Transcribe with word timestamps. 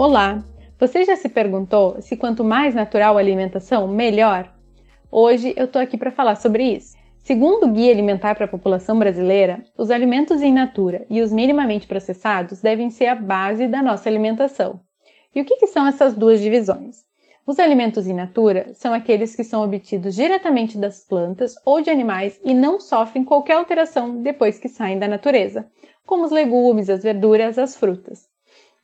Olá! 0.00 0.44
Você 0.78 1.04
já 1.04 1.16
se 1.16 1.28
perguntou 1.28 2.00
se 2.00 2.16
quanto 2.16 2.44
mais 2.44 2.72
natural 2.72 3.16
a 3.16 3.20
alimentação, 3.20 3.88
melhor? 3.88 4.48
Hoje 5.10 5.52
eu 5.56 5.66
tô 5.66 5.76
aqui 5.76 5.98
para 5.98 6.12
falar 6.12 6.36
sobre 6.36 6.62
isso. 6.62 6.96
Segundo 7.24 7.64
o 7.64 7.72
Guia 7.72 7.90
Alimentar 7.90 8.36
para 8.36 8.44
a 8.44 8.48
População 8.48 8.96
Brasileira, 8.96 9.64
os 9.76 9.90
alimentos 9.90 10.40
in 10.40 10.52
natura 10.52 11.04
e 11.10 11.20
os 11.20 11.32
minimamente 11.32 11.88
processados 11.88 12.60
devem 12.60 12.90
ser 12.90 13.06
a 13.06 13.16
base 13.16 13.66
da 13.66 13.82
nossa 13.82 14.08
alimentação. 14.08 14.78
E 15.34 15.40
o 15.40 15.44
que, 15.44 15.56
que 15.56 15.66
são 15.66 15.84
essas 15.84 16.14
duas 16.14 16.40
divisões? 16.40 16.98
Os 17.44 17.58
alimentos 17.58 18.06
in 18.06 18.14
natura 18.14 18.70
são 18.74 18.94
aqueles 18.94 19.34
que 19.34 19.42
são 19.42 19.64
obtidos 19.64 20.14
diretamente 20.14 20.78
das 20.78 21.04
plantas 21.04 21.56
ou 21.66 21.80
de 21.80 21.90
animais 21.90 22.40
e 22.44 22.54
não 22.54 22.78
sofrem 22.78 23.24
qualquer 23.24 23.54
alteração 23.54 24.22
depois 24.22 24.60
que 24.60 24.68
saem 24.68 24.96
da 24.96 25.08
natureza, 25.08 25.66
como 26.06 26.24
os 26.24 26.30
legumes, 26.30 26.88
as 26.88 27.02
verduras, 27.02 27.58
as 27.58 27.74
frutas. 27.74 28.27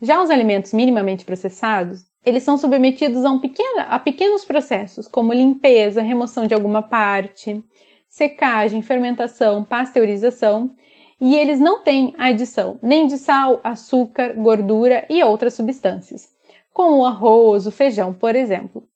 Já 0.05 0.23
os 0.23 0.29
alimentos 0.29 0.75
minimamente 0.75 1.25
processados, 1.25 2.05
eles 2.27 2.43
são 2.43 2.59
submetidos 2.59 3.25
a, 3.25 3.31
um 3.31 3.41
pequeno, 3.41 3.87
a 3.89 3.99
pequenos 3.99 4.45
processos, 4.45 5.09
como 5.09 5.33
limpeza, 5.33 6.03
remoção 6.03 6.47
de 6.47 6.53
alguma 6.53 6.83
parte, 6.83 7.65
secagem, 8.07 8.83
fermentação, 8.83 9.65
pasteurização, 9.65 10.77
e 11.19 11.35
eles 11.35 11.59
não 11.59 11.83
têm 11.83 12.15
adição 12.19 12.79
nem 12.83 13.07
de 13.07 13.17
sal, 13.17 13.61
açúcar, 13.65 14.35
gordura 14.35 15.07
e 15.09 15.25
outras 15.25 15.55
substâncias, 15.55 16.29
como 16.71 16.99
o 16.99 17.07
arroz, 17.07 17.67
o 17.67 17.71
feijão, 17.71 18.13
por 18.13 18.37
exemplo. 18.37 18.87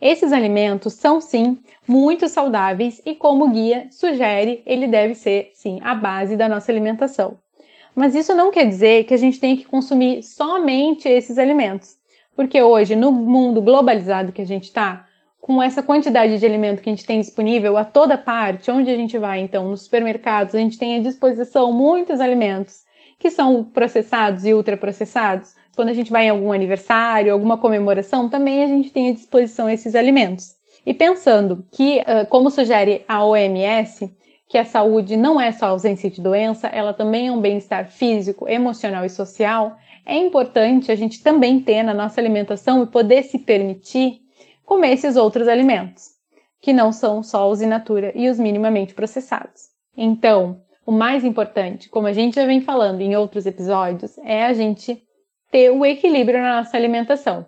Esses 0.00 0.32
alimentos 0.32 0.94
são 0.94 1.20
sim 1.20 1.60
muito 1.86 2.28
saudáveis 2.28 3.00
e, 3.06 3.14
como 3.14 3.44
o 3.44 3.50
guia 3.50 3.86
sugere, 3.92 4.64
ele 4.66 4.88
deve 4.88 5.14
ser 5.14 5.52
sim 5.54 5.78
a 5.80 5.94
base 5.94 6.36
da 6.36 6.48
nossa 6.48 6.72
alimentação. 6.72 7.38
Mas 7.98 8.14
isso 8.14 8.32
não 8.32 8.52
quer 8.52 8.64
dizer 8.64 9.04
que 9.04 9.12
a 9.12 9.16
gente 9.16 9.40
tem 9.40 9.56
que 9.56 9.64
consumir 9.64 10.22
somente 10.22 11.08
esses 11.08 11.36
alimentos, 11.36 11.96
porque 12.36 12.62
hoje, 12.62 12.94
no 12.94 13.10
mundo 13.10 13.60
globalizado 13.60 14.30
que 14.30 14.40
a 14.40 14.46
gente 14.46 14.66
está, 14.66 15.04
com 15.40 15.60
essa 15.60 15.82
quantidade 15.82 16.38
de 16.38 16.46
alimento 16.46 16.80
que 16.80 16.88
a 16.88 16.92
gente 16.92 17.04
tem 17.04 17.20
disponível 17.20 17.76
a 17.76 17.84
toda 17.84 18.16
parte, 18.16 18.70
onde 18.70 18.88
a 18.88 18.96
gente 18.96 19.18
vai, 19.18 19.40
então, 19.40 19.68
nos 19.68 19.82
supermercados, 19.82 20.54
a 20.54 20.58
gente 20.58 20.78
tem 20.78 20.94
à 20.94 21.00
disposição 21.00 21.72
muitos 21.72 22.20
alimentos 22.20 22.84
que 23.18 23.32
são 23.32 23.64
processados 23.64 24.44
e 24.44 24.54
ultraprocessados. 24.54 25.56
Quando 25.74 25.88
a 25.88 25.92
gente 25.94 26.12
vai 26.12 26.26
em 26.26 26.30
algum 26.30 26.52
aniversário, 26.52 27.32
alguma 27.32 27.58
comemoração, 27.58 28.28
também 28.28 28.62
a 28.62 28.68
gente 28.68 28.92
tem 28.92 29.08
à 29.08 29.12
disposição 29.12 29.68
esses 29.68 29.96
alimentos. 29.96 30.54
E 30.86 30.94
pensando 30.94 31.66
que, 31.72 32.00
como 32.28 32.48
sugere 32.48 33.04
a 33.08 33.24
OMS, 33.24 34.16
que 34.48 34.56
a 34.56 34.64
saúde 34.64 35.16
não 35.16 35.40
é 35.40 35.52
só 35.52 35.66
ausência 35.66 36.10
de 36.10 36.22
doença, 36.22 36.68
ela 36.68 36.94
também 36.94 37.28
é 37.28 37.32
um 37.32 37.40
bem-estar 37.40 37.90
físico, 37.90 38.48
emocional 38.48 39.04
e 39.04 39.10
social, 39.10 39.76
é 40.06 40.16
importante 40.16 40.90
a 40.90 40.94
gente 40.94 41.22
também 41.22 41.60
ter 41.60 41.82
na 41.82 41.92
nossa 41.92 42.18
alimentação 42.18 42.82
e 42.82 42.86
poder 42.86 43.24
se 43.24 43.38
permitir 43.38 44.20
comer 44.64 44.92
esses 44.92 45.16
outros 45.16 45.48
alimentos, 45.48 46.04
que 46.62 46.72
não 46.72 46.92
são 46.92 47.22
só 47.22 47.50
os 47.50 47.60
in 47.60 47.66
natura 47.66 48.10
e 48.14 48.28
os 48.28 48.38
minimamente 48.38 48.94
processados. 48.94 49.64
Então, 49.94 50.62
o 50.86 50.92
mais 50.92 51.24
importante, 51.24 51.90
como 51.90 52.06
a 52.06 52.12
gente 52.14 52.36
já 52.36 52.46
vem 52.46 52.62
falando 52.62 53.02
em 53.02 53.14
outros 53.14 53.44
episódios, 53.44 54.16
é 54.18 54.46
a 54.46 54.54
gente 54.54 55.02
ter 55.50 55.70
o 55.70 55.84
equilíbrio 55.84 56.40
na 56.40 56.62
nossa 56.62 56.76
alimentação. 56.76 57.46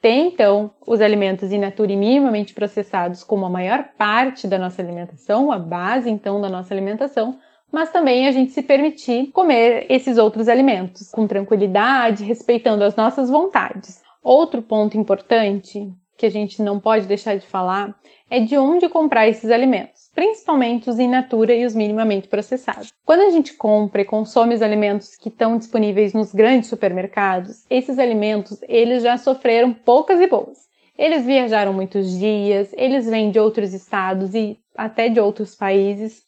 Tem, 0.00 0.28
então, 0.28 0.70
os 0.86 1.00
alimentos 1.00 1.50
in 1.50 1.58
natura 1.58 1.92
e 1.92 1.96
minimamente 1.96 2.54
processados 2.54 3.24
como 3.24 3.44
a 3.44 3.50
maior 3.50 3.88
parte 3.98 4.46
da 4.46 4.56
nossa 4.56 4.80
alimentação, 4.80 5.50
a 5.50 5.58
base, 5.58 6.08
então, 6.08 6.40
da 6.40 6.48
nossa 6.48 6.72
alimentação, 6.72 7.38
mas 7.70 7.90
também 7.90 8.28
a 8.28 8.32
gente 8.32 8.52
se 8.52 8.62
permitir 8.62 9.32
comer 9.32 9.86
esses 9.88 10.16
outros 10.16 10.48
alimentos 10.48 11.10
com 11.10 11.26
tranquilidade, 11.26 12.24
respeitando 12.24 12.84
as 12.84 12.94
nossas 12.94 13.28
vontades. 13.28 14.00
Outro 14.22 14.62
ponto 14.62 14.96
importante 14.96 15.92
que 16.18 16.26
a 16.26 16.30
gente 16.30 16.60
não 16.60 16.80
pode 16.80 17.06
deixar 17.06 17.36
de 17.36 17.46
falar 17.46 17.96
é 18.28 18.40
de 18.40 18.58
onde 18.58 18.88
comprar 18.88 19.28
esses 19.28 19.50
alimentos, 19.50 20.10
principalmente 20.14 20.90
os 20.90 20.98
in 20.98 21.08
natura 21.08 21.54
e 21.54 21.64
os 21.64 21.76
minimamente 21.76 22.26
processados. 22.26 22.92
Quando 23.06 23.20
a 23.20 23.30
gente 23.30 23.54
compra 23.54 24.02
e 24.02 24.04
consome 24.04 24.54
os 24.54 24.60
alimentos 24.60 25.16
que 25.16 25.28
estão 25.28 25.56
disponíveis 25.56 26.12
nos 26.12 26.34
grandes 26.34 26.68
supermercados, 26.68 27.64
esses 27.70 27.98
alimentos 27.98 28.58
eles 28.68 29.04
já 29.04 29.16
sofreram 29.16 29.72
poucas 29.72 30.20
e 30.20 30.26
boas. 30.26 30.68
Eles 30.98 31.24
viajaram 31.24 31.72
muitos 31.72 32.10
dias, 32.18 32.74
eles 32.76 33.08
vêm 33.08 33.30
de 33.30 33.38
outros 33.38 33.72
estados 33.72 34.34
e 34.34 34.58
até 34.76 35.08
de 35.08 35.20
outros 35.20 35.54
países, 35.54 36.24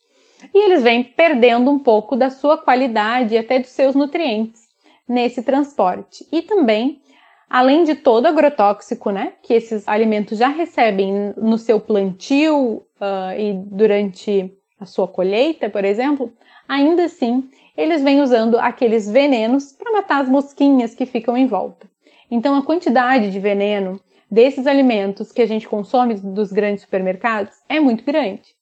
e 0.54 0.64
eles 0.64 0.82
vêm 0.84 1.02
perdendo 1.02 1.70
um 1.70 1.78
pouco 1.80 2.14
da 2.14 2.30
sua 2.30 2.56
qualidade 2.56 3.34
e 3.34 3.38
até 3.38 3.58
dos 3.58 3.70
seus 3.70 3.96
nutrientes 3.96 4.62
nesse 5.08 5.42
transporte. 5.42 6.24
E 6.30 6.40
também 6.42 7.02
além 7.50 7.82
de 7.82 7.96
todo 7.96 8.26
agrotóxico, 8.26 9.10
né, 9.10 9.32
que 9.42 9.52
esses 9.52 9.86
alimentos 9.88 10.38
já 10.38 10.48
recebem 10.48 11.34
no 11.36 11.58
seu 11.58 11.80
plantio 11.80 12.84
uh, 13.00 13.36
e 13.36 13.52
durante 13.66 14.56
a 14.78 14.86
sua 14.86 15.08
colheita, 15.08 15.68
por 15.68 15.84
exemplo, 15.84 16.32
ainda 16.68 17.04
assim 17.04 17.50
eles 17.76 18.02
vêm 18.02 18.20
usando 18.20 18.58
aqueles 18.58 19.10
venenos 19.10 19.72
para 19.72 19.92
matar 19.92 20.22
as 20.22 20.28
mosquinhas 20.28 20.94
que 20.94 21.04
ficam 21.04 21.36
em 21.36 21.46
volta. 21.46 21.88
Então 22.30 22.54
a 22.54 22.62
quantidade 22.62 23.30
de 23.30 23.40
veneno 23.40 24.00
desses 24.30 24.66
alimentos 24.66 25.32
que 25.32 25.42
a 25.42 25.46
gente 25.46 25.68
consome 25.68 26.14
dos 26.14 26.52
grandes 26.52 26.84
supermercados 26.84 27.54
é 27.68 27.80
muito 27.80 28.04
grande. 28.04 28.54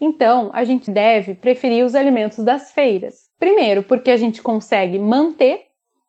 Então, 0.00 0.50
a 0.52 0.62
gente 0.62 0.92
deve 0.92 1.34
preferir 1.34 1.84
os 1.84 1.96
alimentos 1.96 2.44
das 2.44 2.70
feiras. 2.70 3.28
Primeiro, 3.36 3.82
porque 3.82 4.12
a 4.12 4.16
gente 4.16 4.40
consegue 4.40 4.96
manter 4.96 5.67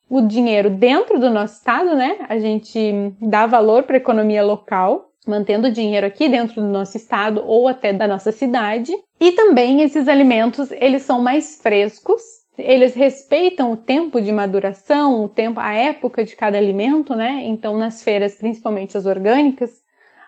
o 0.09 0.21
dinheiro 0.21 0.71
dentro 0.71 1.19
do 1.19 1.29
nosso 1.29 1.55
estado, 1.55 1.93
né? 1.95 2.17
A 2.27 2.39
gente 2.39 3.13
dá 3.21 3.45
valor 3.45 3.83
para 3.83 3.95
a 3.95 3.99
economia 3.99 4.43
local, 4.43 5.11
mantendo 5.27 5.67
o 5.67 5.71
dinheiro 5.71 6.07
aqui 6.07 6.27
dentro 6.27 6.61
do 6.61 6.67
nosso 6.67 6.97
estado 6.97 7.43
ou 7.45 7.67
até 7.67 7.93
da 7.93 8.07
nossa 8.07 8.31
cidade. 8.31 8.91
E 9.19 9.31
também 9.33 9.81
esses 9.81 10.07
alimentos, 10.07 10.71
eles 10.71 11.03
são 11.03 11.21
mais 11.21 11.61
frescos, 11.61 12.21
eles 12.57 12.95
respeitam 12.95 13.71
o 13.71 13.77
tempo 13.77 14.19
de 14.19 14.31
maduração, 14.31 15.23
o 15.23 15.29
tempo, 15.29 15.59
a 15.59 15.73
época 15.73 16.25
de 16.25 16.35
cada 16.35 16.57
alimento, 16.57 17.13
né? 17.13 17.43
Então, 17.45 17.77
nas 17.77 18.01
feiras, 18.01 18.35
principalmente 18.35 18.97
as 18.97 19.05
orgânicas, 19.05 19.71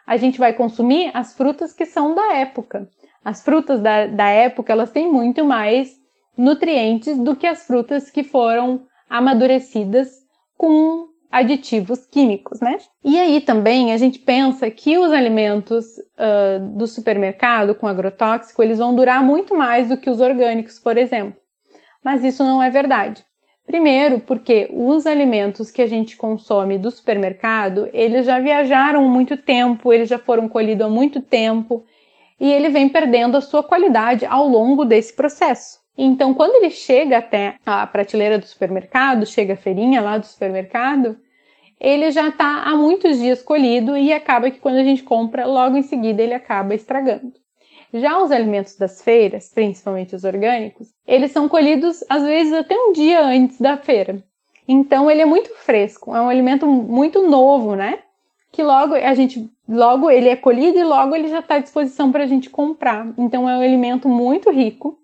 a 0.06 0.16
gente 0.16 0.38
vai 0.38 0.54
consumir 0.54 1.10
as 1.14 1.34
frutas 1.34 1.74
que 1.74 1.86
são 1.86 2.14
da 2.14 2.34
época. 2.36 2.88
As 3.26 3.44
frutas 3.44 3.82
da, 3.82 4.06
da 4.08 4.30
época, 4.30 4.72
elas 4.72 4.92
têm 4.92 5.12
muito 5.12 5.44
mais 5.44 5.92
nutrientes 6.38 7.18
do 7.18 7.36
que 7.36 7.48
as 7.48 7.66
frutas 7.66 8.10
que 8.10 8.24
foram 8.24 8.82
amadurecidas 9.12 10.10
com 10.58 11.10
aditivos 11.30 12.06
químicos, 12.06 12.60
né? 12.62 12.78
E 13.04 13.20
aí 13.20 13.42
também 13.42 13.94
a 13.94 13.98
gente 13.98 14.20
pensa 14.20 14.70
que 14.72 14.98
os 14.98 15.12
alimentos 15.12 15.86
uh, 15.98 16.78
do 16.78 16.88
supermercado 16.88 17.76
com 17.76 17.88
agrotóxico 17.88 18.64
eles 18.64 18.80
vão 18.80 18.96
durar 18.96 19.24
muito 19.24 19.56
mais 19.56 19.90
do 19.90 19.98
que 19.98 20.10
os 20.10 20.20
orgânicos, 20.20 20.80
por 20.80 20.98
exemplo. 20.98 21.40
Mas 22.04 22.24
isso 22.24 22.44
não 22.44 22.64
é 22.64 22.70
verdade. 22.70 23.24
Primeiro, 23.66 24.20
porque 24.20 24.70
os 24.74 25.06
alimentos 25.06 25.70
que 25.72 25.82
a 25.82 25.88
gente 25.88 26.18
consome 26.18 26.78
do 26.78 26.90
supermercado, 26.90 27.90
eles 27.94 28.26
já 28.26 28.40
viajaram 28.40 29.08
muito 29.08 29.38
tempo, 29.38 29.94
eles 29.94 30.10
já 30.10 30.18
foram 30.18 30.50
colhidos 30.50 30.86
há 30.86 30.90
muito 30.90 31.22
tempo 31.22 31.86
e 32.40 32.52
ele 32.52 32.70
vem 32.70 32.90
perdendo 32.90 33.38
a 33.38 33.42
sua 33.42 33.64
qualidade 33.64 34.26
ao 34.26 34.48
longo 34.48 34.84
desse 34.84 35.14
processo. 35.14 35.81
Então, 35.98 36.34
quando 36.34 36.56
ele 36.56 36.70
chega 36.70 37.18
até 37.18 37.56
a 37.66 37.86
prateleira 37.86 38.40
do 38.40 38.46
supermercado, 38.46 39.26
chega 39.26 39.54
a 39.54 39.58
feirinha 39.58 40.02
lá 40.02 40.18
do 40.18 40.26
supermercado, 40.26 41.18
ele 41.80 42.12
já 42.12 42.30
está 42.30 42.64
há 42.64 42.76
muitos 42.76 43.18
dias 43.18 43.42
colhido 43.42 43.98
e 43.98 44.14
acaba 44.14 44.52
que 44.52 44.60
quando 44.60 44.78
a 44.78 44.84
gente 44.84 45.04
compra, 45.04 45.46
logo 45.46 45.76
em 45.76 45.82
seguida 45.82 46.22
ele 46.22 46.34
acaba 46.34 46.76
estragando. 46.76 47.34
Já 47.94 48.22
os 48.22 48.32
alimentos 48.32 48.78
das 48.78 49.02
feiras, 49.02 49.52
principalmente 49.54 50.16
os 50.16 50.24
orgânicos, 50.24 50.90
eles 51.06 51.32
são 51.32 51.50
colhidos 51.50 52.04
às 52.08 52.24
vezes 52.24 52.54
até 52.54 52.76
um 52.76 52.94
dia 52.94 53.26
antes 53.26 53.60
da 53.60 53.76
feira. 53.78 54.24
Então 54.68 55.12
ele 55.12 55.22
é 55.22 55.26
muito 55.26 55.50
fresco, 55.56 56.16
é 56.16 56.22
um 56.22 56.30
alimento 56.30 56.66
muito 56.68 57.28
novo, 57.28 57.76
né? 57.76 58.00
Que 58.52 58.64
logo 58.64 58.94
a 58.94 59.14
gente, 59.14 59.50
logo 59.68 60.10
ele 60.10 60.30
é 60.30 60.36
colhido 60.36 60.78
e 60.78 60.84
logo 60.84 61.16
ele 61.16 61.28
já 61.28 61.40
está 61.40 61.56
à 61.56 61.60
disposição 61.60 62.12
para 62.12 62.24
a 62.24 62.28
gente 62.28 62.50
comprar. 62.50 63.12
Então 63.18 63.50
é 63.50 63.58
um 63.58 63.62
alimento 63.62 64.08
muito 64.08 64.52
rico 64.52 65.01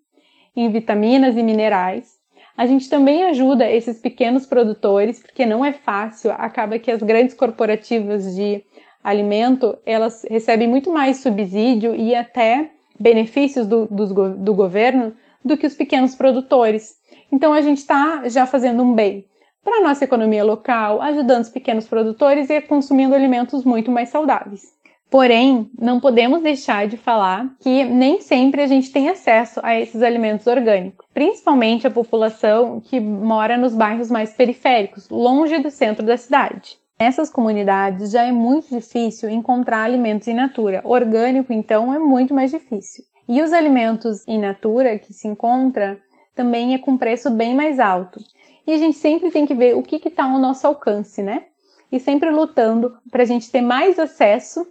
em 0.62 0.72
vitaminas 0.72 1.38
e 1.38 1.44
minerais, 1.44 2.18
a 2.58 2.66
gente 2.66 2.90
também 2.90 3.24
ajuda 3.26 3.70
esses 3.70 4.00
pequenos 4.00 4.48
produtores, 4.48 5.20
porque 5.22 5.46
não 5.46 5.64
é 5.64 5.72
fácil, 5.72 6.32
acaba 6.32 6.80
que 6.80 6.90
as 6.90 7.04
grandes 7.04 7.36
corporativas 7.36 8.36
de 8.36 8.64
alimento, 9.04 9.78
elas 9.86 10.26
recebem 10.30 10.68
muito 10.68 10.92
mais 10.92 11.18
subsídio 11.18 11.96
e 11.96 12.16
até 12.16 12.72
benefícios 13.00 13.68
do, 13.68 13.86
do, 13.86 14.36
do 14.36 14.54
governo 14.56 15.14
do 15.46 15.56
que 15.56 15.68
os 15.68 15.76
pequenos 15.76 16.16
produtores. 16.16 16.98
Então 17.32 17.54
a 17.54 17.62
gente 17.62 17.78
está 17.78 18.28
já 18.28 18.46
fazendo 18.46 18.82
um 18.82 18.94
bem 18.94 19.26
para 19.64 19.78
a 19.78 19.82
nossa 19.82 20.06
economia 20.06 20.44
local, 20.44 21.02
ajudando 21.02 21.44
os 21.44 21.50
pequenos 21.50 21.88
produtores 21.88 22.50
e 22.50 22.60
consumindo 22.62 23.14
alimentos 23.14 23.64
muito 23.64 23.92
mais 23.92 24.10
saudáveis. 24.10 24.77
Porém, 25.10 25.72
não 25.80 26.02
podemos 26.02 26.42
deixar 26.42 26.88
de 26.88 26.98
falar 26.98 27.56
que 27.62 27.86
nem 27.86 28.20
sempre 28.20 28.62
a 28.62 28.68
gente 28.68 28.92
tem 28.92 29.08
acesso 29.10 29.62
a 29.64 29.80
esses 29.80 30.02
alimentos 30.02 30.46
orgânicos, 30.48 31.06
principalmente 31.14 31.88
a 31.88 31.92
população 31.92 32.82
que 32.82 33.00
mora 33.00 33.58
nos 33.58 33.74
bairros 33.74 34.12
mais 34.12 34.34
periféricos, 34.34 35.10
longe 35.10 35.60
do 35.60 35.72
centro 35.72 36.06
da 36.06 36.18
cidade. 36.18 36.78
Nessas 37.00 37.30
comunidades 37.30 38.12
já 38.12 38.24
é 38.24 38.32
muito 38.32 38.70
difícil 38.70 39.30
encontrar 39.30 39.84
alimentos 39.84 40.28
in 40.28 40.34
natura. 40.34 40.82
Orgânico, 40.84 41.54
então, 41.54 41.94
é 41.94 42.00
muito 42.00 42.34
mais 42.34 42.52
difícil. 42.52 43.04
E 43.30 43.42
os 43.42 43.54
alimentos 43.54 44.28
in 44.28 44.40
natura 44.40 44.98
que 44.98 45.14
se 45.14 45.28
encontra 45.28 46.00
também 46.36 46.74
é 46.74 46.80
com 46.80 46.98
preço 46.98 47.30
bem 47.30 47.56
mais 47.56 47.80
alto. 47.80 48.20
E 48.66 48.74
a 48.74 48.78
gente 48.78 48.98
sempre 48.98 49.30
tem 49.32 49.46
que 49.46 49.54
ver 49.54 49.76
o 49.76 49.84
que 49.84 49.96
está 50.08 50.24
ao 50.24 50.40
nosso 50.40 50.66
alcance, 50.66 51.22
né? 51.22 51.46
E 51.92 52.00
sempre 52.00 52.32
lutando 52.32 52.98
para 53.12 53.24
a 53.24 53.26
gente 53.26 53.50
ter 53.50 53.62
mais 53.62 54.00
acesso 54.00 54.66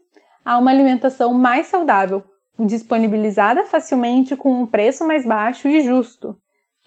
a 0.46 0.56
uma 0.56 0.70
alimentação 0.70 1.34
mais 1.34 1.66
saudável, 1.66 2.24
disponibilizada 2.58 3.66
facilmente 3.66 4.34
com 4.34 4.62
um 4.62 4.66
preço 4.66 5.06
mais 5.06 5.26
baixo 5.26 5.68
e 5.68 5.82
justo. 5.82 6.34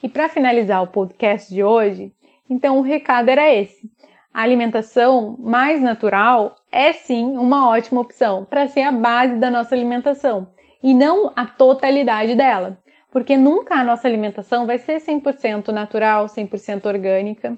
E 0.01 0.09
para 0.09 0.29
finalizar 0.29 0.81
o 0.81 0.87
podcast 0.87 1.53
de 1.53 1.63
hoje, 1.63 2.11
então 2.49 2.79
o 2.79 2.81
recado 2.81 3.29
era 3.29 3.53
esse. 3.53 3.91
A 4.33 4.41
alimentação 4.41 5.35
mais 5.37 5.81
natural 5.81 6.55
é 6.71 6.93
sim 6.93 7.37
uma 7.37 7.69
ótima 7.69 8.01
opção 8.01 8.45
para 8.45 8.67
ser 8.67 8.81
a 8.81 8.91
base 8.91 9.35
da 9.35 9.51
nossa 9.51 9.75
alimentação 9.75 10.47
e 10.81 10.93
não 10.93 11.31
a 11.35 11.45
totalidade 11.45 12.35
dela 12.35 12.79
porque 13.11 13.35
nunca 13.37 13.75
a 13.75 13.83
nossa 13.83 14.07
alimentação 14.07 14.65
vai 14.65 14.77
ser 14.77 15.01
100% 15.01 15.69
natural, 15.69 16.27
100% 16.27 16.85
orgânica. 16.85 17.57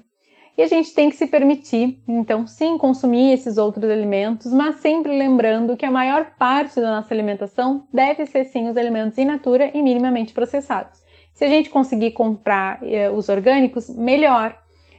E 0.56 0.62
a 0.62 0.66
gente 0.66 0.92
tem 0.92 1.08
que 1.08 1.16
se 1.16 1.26
permitir, 1.26 2.02
então, 2.06 2.46
sim, 2.46 2.76
consumir 2.76 3.32
esses 3.32 3.56
outros 3.56 3.90
alimentos, 3.90 4.52
mas 4.52 4.76
sempre 4.76 5.16
lembrando 5.16 5.76
que 5.76 5.86
a 5.86 5.90
maior 5.90 6.32
parte 6.38 6.78
da 6.78 6.90
nossa 6.90 7.12
alimentação 7.14 7.86
deve 7.92 8.26
ser, 8.26 8.44
sim, 8.44 8.68
os 8.68 8.76
alimentos 8.76 9.16
in 9.16 9.24
natura 9.24 9.70
e 9.72 9.82
minimamente 9.82 10.34
processados. 10.34 11.00
Se 11.32 11.44
a 11.44 11.48
gente 11.48 11.70
conseguir 11.70 12.10
comprar 12.10 12.78
eh, 12.82 13.10
os 13.10 13.30
orgânicos, 13.30 13.88
melhor. 13.88 14.54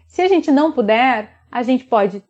Se 0.08 0.24
a 0.24 0.28
gente 0.28 0.50
não 0.50 0.72
puder, 0.72 1.30
a 1.52 1.62
gente 1.62 1.84
pode 1.86 2.24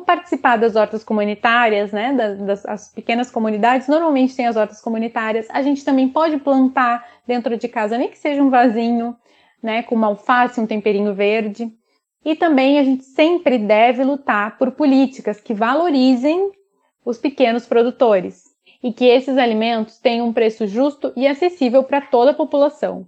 participar 0.00 0.56
das 0.56 0.74
hortas 0.74 1.04
comunitárias, 1.04 1.92
né, 1.92 2.14
das, 2.14 2.38
das 2.38 2.66
as 2.66 2.92
pequenas 2.92 3.30
comunidades, 3.30 3.88
normalmente 3.88 4.34
tem 4.34 4.46
as 4.46 4.56
hortas 4.56 4.80
comunitárias. 4.80 5.46
A 5.50 5.60
gente 5.60 5.84
também 5.84 6.08
pode 6.08 6.38
plantar 6.38 7.06
dentro 7.26 7.56
de 7.58 7.68
casa, 7.68 7.98
nem 7.98 8.08
que 8.08 8.18
seja 8.18 8.42
um 8.42 8.48
vasinho, 8.48 9.14
né, 9.62 9.82
com 9.82 9.94
uma 9.94 10.06
alface, 10.06 10.60
um 10.60 10.66
temperinho 10.66 11.14
verde. 11.14 11.70
E 12.24 12.36
também 12.36 12.78
a 12.78 12.84
gente 12.84 13.04
sempre 13.04 13.58
deve 13.58 14.04
lutar 14.04 14.56
por 14.56 14.72
políticas 14.72 15.40
que 15.40 15.52
valorizem 15.52 16.52
os 17.04 17.18
pequenos 17.18 17.66
produtores 17.66 18.44
e 18.82 18.92
que 18.92 19.04
esses 19.04 19.36
alimentos 19.36 19.98
tenham 19.98 20.28
um 20.28 20.32
preço 20.32 20.66
justo 20.66 21.12
e 21.16 21.26
acessível 21.26 21.82
para 21.82 22.00
toda 22.00 22.30
a 22.32 22.34
população. 22.34 23.06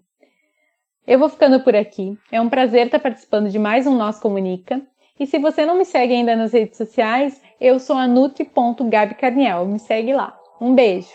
Eu 1.06 1.19
vou 1.19 1.28
ficando 1.28 1.61
por 1.61 1.76
aqui. 1.76 2.16
É 2.32 2.40
um 2.40 2.49
prazer 2.49 2.87
estar 2.87 2.99
participando 2.99 3.50
de 3.50 3.58
mais 3.58 3.87
um 3.87 3.96
Nós 3.96 4.19
Comunica. 4.19 4.81
E 5.20 5.26
se 5.26 5.38
você 5.38 5.66
não 5.66 5.76
me 5.76 5.84
segue 5.84 6.14
ainda 6.14 6.34
nas 6.34 6.52
redes 6.52 6.76
sociais, 6.76 7.40
eu 7.61 7.78
sou 7.78 7.96
a 7.96 8.06
nutri.gabicarniel. 8.06 9.66
Me 9.66 9.78
segue 9.78 10.12
lá. 10.12 10.37
Um 10.61 10.75
beijo! 10.75 11.11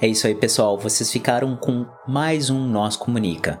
É 0.00 0.06
isso 0.06 0.26
aí, 0.26 0.34
pessoal. 0.34 0.78
Vocês 0.78 1.10
ficaram 1.10 1.56
com 1.56 1.86
mais 2.06 2.50
um 2.50 2.60
Nós 2.66 2.96
Comunica. 2.96 3.60